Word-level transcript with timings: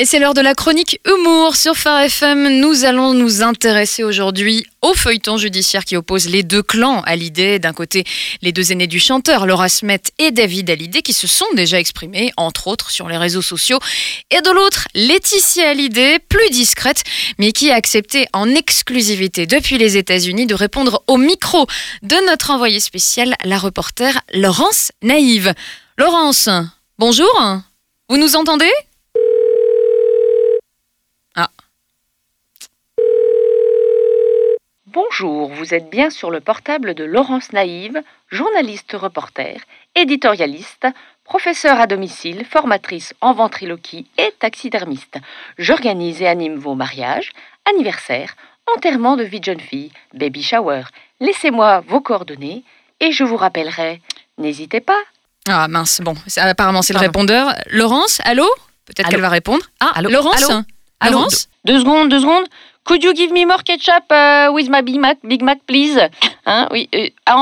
Et 0.00 0.06
c'est 0.06 0.18
l'heure 0.18 0.32
de 0.32 0.40
la 0.40 0.54
chronique 0.54 0.98
humour 1.06 1.56
sur 1.56 1.76
Phare 1.76 2.00
FM. 2.00 2.58
Nous 2.60 2.86
allons 2.86 3.12
nous 3.12 3.42
intéresser 3.42 4.02
aujourd'hui 4.02 4.66
au 4.80 4.94
feuilleton 4.94 5.36
judiciaire 5.36 5.84
qui 5.84 5.94
oppose 5.94 6.26
les 6.26 6.42
deux 6.42 6.62
clans 6.62 7.02
à 7.02 7.16
l'idée. 7.16 7.58
D'un 7.58 7.74
côté, 7.74 8.04
les 8.40 8.50
deux 8.50 8.72
aînés 8.72 8.86
du 8.86 8.98
chanteur, 8.98 9.44
Laura 9.44 9.68
Smet 9.68 10.00
et 10.18 10.30
David 10.30 10.70
Hallyday, 10.70 11.02
qui 11.02 11.12
se 11.12 11.26
sont 11.26 11.44
déjà 11.54 11.78
exprimés, 11.78 12.32
entre 12.38 12.68
autres, 12.68 12.90
sur 12.90 13.10
les 13.10 13.18
réseaux 13.18 13.42
sociaux. 13.42 13.78
Et 14.30 14.40
de 14.40 14.50
l'autre, 14.50 14.88
Laetitia 14.94 15.68
Hallyday, 15.68 16.18
plus 16.18 16.48
discrète, 16.48 17.04
mais 17.36 17.52
qui 17.52 17.70
a 17.70 17.74
accepté 17.74 18.26
en 18.32 18.48
exclusivité 18.48 19.46
depuis 19.46 19.76
les 19.76 19.98
États-Unis 19.98 20.46
de 20.46 20.54
répondre 20.54 21.04
au 21.08 21.18
micro 21.18 21.66
de 22.00 22.16
notre 22.26 22.52
envoyé 22.52 22.80
spécial, 22.80 23.34
la 23.44 23.58
reporter 23.58 24.18
Laurence 24.32 24.92
Naïve. 25.02 25.52
Laurence, 25.98 26.48
bonjour. 26.98 27.60
Vous 28.08 28.16
nous 28.16 28.34
entendez? 28.34 28.72
Bonjour, 35.20 35.52
vous 35.52 35.74
êtes 35.74 35.90
bien 35.90 36.08
sur 36.08 36.30
le 36.30 36.40
portable 36.40 36.94
de 36.94 37.04
Laurence 37.04 37.52
Naïve, 37.52 38.02
journaliste 38.30 38.92
reporter, 38.94 39.60
éditorialiste, 39.94 40.86
professeur 41.24 41.78
à 41.78 41.86
domicile, 41.86 42.46
formatrice 42.48 43.12
en 43.20 43.34
ventriloquie 43.34 44.06
et 44.16 44.32
taxidermiste. 44.38 45.18
J'organise 45.58 46.22
et 46.22 46.26
anime 46.26 46.56
vos 46.56 46.74
mariages, 46.74 47.32
anniversaires, 47.68 48.34
enterrements 48.74 49.18
de 49.18 49.24
vie 49.24 49.40
de 49.40 49.44
jeune 49.44 49.60
fille, 49.60 49.92
baby 50.14 50.42
shower. 50.42 50.84
Laissez-moi 51.20 51.80
vos 51.86 52.00
coordonnées 52.00 52.64
et 53.00 53.12
je 53.12 53.24
vous 53.24 53.36
rappellerai. 53.36 54.00
N'hésitez 54.38 54.80
pas. 54.80 55.02
Ah 55.46 55.68
mince, 55.68 56.00
bon, 56.00 56.14
apparemment 56.38 56.80
c'est 56.80 56.94
le 56.94 56.98
répondeur. 56.98 57.54
Laurence, 57.66 58.22
allô? 58.24 58.48
Peut-être 58.86 59.10
qu'elle 59.10 59.20
va 59.20 59.28
répondre. 59.28 59.66
Ah, 59.80 59.92
allô 59.96 60.08
Laurence 60.08 60.50
allô, 61.00 61.12
Laurence 61.12 61.48
Deux 61.66 61.80
secondes, 61.80 62.08
deux 62.08 62.20
secondes. 62.20 62.46
Could 62.84 63.04
you 63.04 63.14
give 63.14 63.30
me 63.30 63.44
more 63.44 63.62
ketchup 63.62 64.10
uh, 64.10 64.50
with 64.52 64.68
my 64.68 64.80
Big 64.82 64.98
Mac, 64.98 65.18
Big 65.22 65.42
Mac, 65.42 65.58
please? 65.66 65.98
Hein, 66.46 66.68
oui, 66.70 66.88
euh, 66.94 67.08
à 67.26 67.36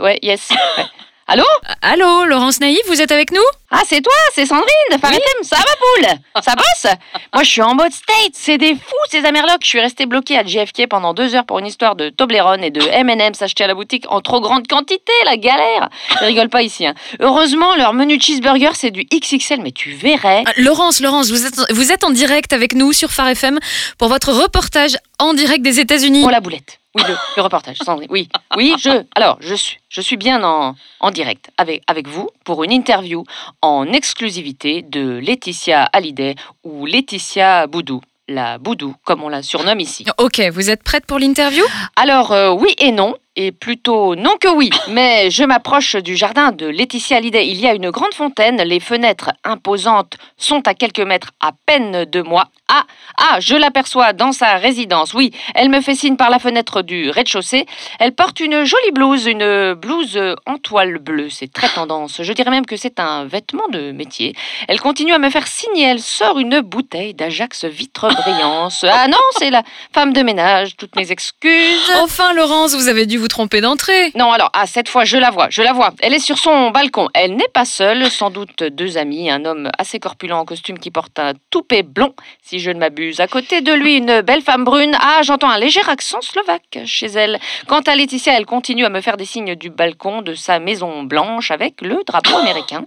ouais, 0.00 0.18
yes. 0.22 0.48
Allô? 1.26 1.44
Allô, 1.82 2.24
Laurence 2.24 2.60
Naïf, 2.60 2.80
vous 2.86 3.00
êtes 3.00 3.12
avec 3.12 3.30
nous? 3.32 3.44
Ah, 3.70 3.82
c'est 3.86 4.00
toi, 4.00 4.14
c'est 4.34 4.46
Sandrine 4.46 4.64
de 4.90 4.98
ça 5.42 5.56
va 5.56 5.62
poule? 5.62 6.42
Ça 6.42 6.54
bosse? 6.54 6.92
Moi, 7.34 7.42
je 7.42 7.50
suis 7.50 7.60
en 7.60 7.74
mode 7.74 7.92
state, 7.92 8.32
c'est 8.32 8.56
des 8.56 8.74
fous 8.74 8.96
ces 9.10 9.26
Amerlocs. 9.26 9.60
Je 9.62 9.68
suis 9.68 9.80
resté 9.80 10.06
bloqué 10.06 10.38
à 10.38 10.44
JFK 10.44 10.86
pendant 10.88 11.12
deux 11.12 11.34
heures 11.34 11.44
pour 11.44 11.58
une 11.58 11.66
histoire 11.66 11.94
de 11.94 12.08
Toblerone 12.08 12.64
et 12.64 12.70
de 12.70 12.80
M&M's 12.80 13.42
achetés 13.42 13.64
à 13.64 13.66
la 13.66 13.74
boutique 13.74 14.06
en 14.08 14.22
trop 14.22 14.40
grande 14.40 14.66
quantité, 14.66 15.12
la 15.26 15.36
galère 15.36 15.90
Ils 16.22 16.28
rigolent 16.28 16.48
pas 16.48 16.62
ici. 16.62 16.86
Hein. 16.86 16.94
Heureusement, 17.20 17.76
leur 17.76 17.92
menu 17.92 18.18
cheeseburger, 18.18 18.70
c'est 18.74 18.90
du 18.90 19.04
XXL, 19.04 19.60
mais 19.60 19.72
tu 19.72 19.92
verrais... 19.92 20.44
Ah, 20.46 20.52
Laurence, 20.56 21.00
Laurence, 21.00 21.28
vous 21.28 21.44
êtes, 21.44 21.72
vous 21.72 21.92
êtes 21.92 22.04
en 22.04 22.10
direct 22.10 22.54
avec 22.54 22.74
nous 22.74 22.94
sur 22.94 23.10
Phare 23.10 23.28
FM 23.28 23.58
pour 23.98 24.08
votre 24.08 24.32
reportage 24.32 24.96
en 25.18 25.34
direct 25.34 25.62
des 25.62 25.78
États-Unis. 25.78 26.22
Oh 26.24 26.30
la 26.30 26.40
boulette 26.40 26.78
oui, 26.94 27.02
le, 27.36 27.42
reportage, 27.42 27.76
Sandrine. 27.84 28.08
Oui, 28.10 28.28
oui, 28.56 28.74
je. 28.78 29.04
Alors, 29.14 29.36
je 29.40 29.54
suis, 29.54 29.78
je 29.90 30.00
suis 30.00 30.16
bien 30.16 30.42
en, 30.42 30.74
en 31.00 31.10
direct 31.10 31.50
avec, 31.58 31.82
avec 31.86 32.08
vous 32.08 32.30
pour 32.44 32.64
une 32.64 32.72
interview 32.72 33.24
en 33.62 33.92
exclusivité 33.92 34.82
de 34.82 35.18
Laetitia 35.18 35.84
Hallyday 35.84 36.34
ou 36.64 36.86
Laetitia 36.86 37.66
Boudou. 37.66 38.00
La 38.30 38.58
Boudou, 38.58 38.94
comme 39.04 39.22
on 39.22 39.30
la 39.30 39.42
surnomme 39.42 39.80
ici. 39.80 40.04
Ok, 40.18 40.42
vous 40.52 40.68
êtes 40.68 40.82
prête 40.82 41.06
pour 41.06 41.18
l'interview? 41.18 41.64
Alors, 41.96 42.32
euh, 42.32 42.50
oui 42.50 42.74
et 42.78 42.92
non 42.92 43.14
et 43.38 43.52
plutôt 43.52 44.16
non 44.16 44.32
que 44.40 44.48
oui. 44.48 44.68
Mais 44.88 45.30
je 45.30 45.44
m'approche 45.44 45.94
du 45.94 46.16
jardin 46.16 46.50
de 46.50 46.66
Laetitia 46.66 47.18
Hallyday. 47.18 47.46
Il 47.46 47.60
y 47.60 47.68
a 47.68 47.74
une 47.74 47.90
grande 47.90 48.12
fontaine. 48.12 48.60
Les 48.62 48.80
fenêtres 48.80 49.30
imposantes 49.44 50.18
sont 50.36 50.66
à 50.66 50.74
quelques 50.74 50.98
mètres 50.98 51.30
à 51.40 51.52
peine 51.64 52.04
de 52.04 52.20
moi. 52.20 52.48
Ah, 52.66 52.82
ah, 53.16 53.38
je 53.38 53.54
l'aperçois 53.54 54.12
dans 54.12 54.32
sa 54.32 54.56
résidence. 54.56 55.14
Oui, 55.14 55.30
elle 55.54 55.70
me 55.70 55.80
fait 55.80 55.94
signe 55.94 56.16
par 56.16 56.30
la 56.30 56.40
fenêtre 56.40 56.82
du 56.82 57.10
rez-de-chaussée. 57.10 57.64
Elle 58.00 58.12
porte 58.12 58.40
une 58.40 58.64
jolie 58.64 58.90
blouse, 58.92 59.26
une 59.26 59.74
blouse 59.74 60.20
en 60.44 60.58
toile 60.58 60.98
bleue. 60.98 61.30
C'est 61.30 61.50
très 61.50 61.68
tendance. 61.68 62.20
Je 62.20 62.32
dirais 62.32 62.50
même 62.50 62.66
que 62.66 62.76
c'est 62.76 62.98
un 62.98 63.24
vêtement 63.24 63.68
de 63.70 63.92
métier. 63.92 64.34
Elle 64.66 64.80
continue 64.80 65.12
à 65.12 65.18
me 65.18 65.30
faire 65.30 65.46
signer. 65.46 65.84
Elle 65.84 66.00
sort 66.00 66.40
une 66.40 66.60
bouteille 66.60 67.14
d'Ajax 67.14 67.64
vitre 67.66 68.08
brillance. 68.08 68.84
Ah 68.86 69.06
non, 69.06 69.16
c'est 69.38 69.50
la 69.50 69.62
femme 69.94 70.12
de 70.12 70.22
ménage. 70.22 70.76
Toutes 70.76 70.96
mes 70.96 71.12
excuses. 71.12 71.92
Enfin, 72.02 72.34
Laurence, 72.34 72.74
vous 72.74 72.88
avez 72.88 73.06
dû 73.06 73.16
vous 73.16 73.27
tromper 73.28 73.60
d'entrée. 73.60 74.12
Non, 74.14 74.32
alors, 74.32 74.50
ah, 74.52 74.66
cette 74.66 74.88
fois, 74.88 75.04
je 75.04 75.16
la 75.16 75.30
vois, 75.30 75.48
je 75.50 75.62
la 75.62 75.72
vois. 75.72 75.92
Elle 76.00 76.14
est 76.14 76.18
sur 76.18 76.38
son 76.38 76.70
balcon. 76.70 77.08
Elle 77.14 77.36
n'est 77.36 77.48
pas 77.52 77.64
seule, 77.64 78.10
sans 78.10 78.30
doute 78.30 78.62
deux 78.64 78.98
amis. 78.98 79.30
Un 79.30 79.44
homme 79.44 79.70
assez 79.78 79.98
corpulent 79.98 80.32
en 80.32 80.44
costume 80.44 80.78
qui 80.78 80.90
porte 80.90 81.18
un 81.18 81.32
toupet 81.50 81.82
blond, 81.82 82.14
si 82.42 82.58
je 82.58 82.70
ne 82.70 82.78
m'abuse. 82.78 83.20
À 83.20 83.28
côté 83.28 83.60
de 83.60 83.72
lui, 83.72 83.96
une 83.96 84.20
belle 84.22 84.42
femme 84.42 84.64
brune. 84.64 84.96
Ah, 85.00 85.20
j'entends 85.22 85.50
un 85.50 85.58
léger 85.58 85.80
accent 85.86 86.20
slovaque 86.20 86.80
chez 86.84 87.06
elle. 87.06 87.38
Quant 87.66 87.80
à 87.80 87.94
Laetitia, 87.94 88.34
elle 88.36 88.46
continue 88.46 88.84
à 88.84 88.90
me 88.90 89.00
faire 89.00 89.16
des 89.16 89.24
signes 89.24 89.54
du 89.54 89.70
balcon 89.70 90.22
de 90.22 90.34
sa 90.34 90.58
maison 90.58 91.02
blanche 91.02 91.50
avec 91.50 91.80
le 91.82 92.02
drapeau 92.06 92.36
américain. 92.42 92.84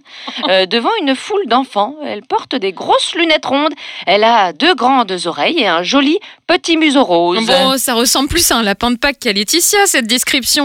Euh, 0.48 0.66
devant 0.66 0.90
une 1.00 1.14
foule 1.14 1.46
d'enfants, 1.46 1.96
elle 2.04 2.22
porte 2.22 2.54
des 2.54 2.72
grosses 2.72 3.14
lunettes 3.14 3.46
rondes. 3.46 3.74
Elle 4.06 4.24
a 4.24 4.52
deux 4.52 4.74
grandes 4.74 5.16
oreilles 5.26 5.60
et 5.60 5.66
un 5.66 5.82
joli 5.82 6.18
petit 6.46 6.76
museau 6.76 7.04
rose. 7.04 7.46
Bon, 7.46 7.78
ça 7.78 7.94
ressemble 7.94 8.28
plus 8.28 8.50
à 8.50 8.56
un 8.56 8.62
lapin 8.62 8.90
de 8.90 8.96
Pâques 8.96 9.18
qu'à 9.20 9.32
Laetitia, 9.32 9.86
cette 9.86 10.06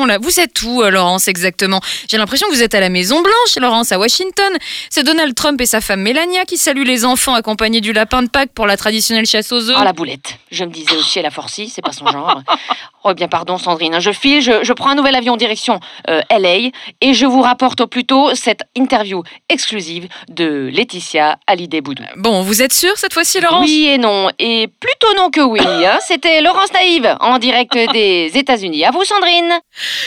là. 0.06 0.18
Vous 0.18 0.40
êtes 0.40 0.62
où, 0.64 0.82
euh, 0.82 0.90
Laurence, 0.90 1.28
exactement? 1.28 1.82
J'ai 2.10 2.18
l'impression 2.18 2.48
que 2.48 2.54
vous 2.54 2.64
êtes 2.64 2.76
à 2.76 2.80
la 2.80 2.90
Maison 2.90 3.22
Blanche, 3.22 3.58
Laurence, 3.60 3.92
à 3.92 4.00
Washington. 4.00 4.54
C'est 4.90 5.04
Donald 5.04 5.36
Trump 5.36 5.60
et 5.62 5.66
sa 5.66 5.82
femme 5.82 6.02
Melania 6.02 6.46
qui 6.46 6.58
saluent 6.58 6.86
les 6.86 7.06
enfants 7.06 7.34
accompagnés 7.34 7.82
du 7.82 7.94
lapin 7.94 8.24
de 8.24 8.30
Pâques 8.30 8.52
pour 8.54 8.66
la 8.66 8.78
traditionnelle 8.78 9.26
chasse 9.26 9.52
aux 9.52 9.70
œufs. 9.70 9.78
Oh 9.80 9.84
la 9.84 9.94
boulette 9.94 10.38
Je 10.52 10.64
me 10.64 10.72
disais 10.72 10.96
aussi, 10.96 11.20
elle 11.20 11.26
a 11.26 11.32
forci, 11.32 11.70
c'est 11.70 11.82
pas 11.82 11.92
son 11.92 12.08
genre. 12.08 12.42
oh 13.04 13.14
bien, 13.14 13.28
pardon 13.28 13.58
Sandrine, 13.58 14.00
je 14.00 14.12
file, 14.12 14.42
je, 14.42 14.74
prends 14.74 14.92
un 14.92 14.96
nouvel 14.96 15.16
avion 15.16 15.38
direction 15.38 15.80
euh, 16.10 16.22
LA 16.30 16.70
et 17.02 17.14
je 17.14 17.26
vous 17.26 17.42
rapporte 17.42 17.82
au 17.82 17.88
plus 17.88 18.06
tôt 18.06 18.36
cette 18.36 18.62
interview 18.76 19.24
exclusive 19.50 20.08
de 20.30 20.70
Laetitia 20.72 21.38
Hallyday 21.48 21.82
Boudou. 21.82 22.04
Bon, 22.18 22.42
vous 22.42 22.62
êtes 22.62 22.74
sûre 22.74 22.98
cette 22.98 23.14
fois-ci, 23.14 23.40
Laurence? 23.42 23.66
Oui 23.66 23.88
et 23.88 23.98
non, 23.98 24.30
et 24.40 24.68
plutôt 24.68 25.14
non 25.16 25.30
que 25.30 25.42
oui. 25.42 25.60
Hein. 25.64 25.98
C'était 26.06 26.42
Laurence 26.42 26.72
Naïve 26.74 27.16
en 27.20 27.40
direct 27.40 27.78
des 27.94 28.32
États-Unis. 28.36 28.86
À 28.86 28.92
vous, 28.92 29.04
Sandrine 29.04 29.47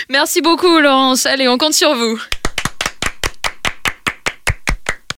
Merci 0.08 0.40
beaucoup, 0.40 0.78
Laurence. 0.78 1.26
Allez, 1.26 1.48
on 1.48 1.58
compte 1.58 1.74
sur 1.74 1.94
vous. 1.94 2.20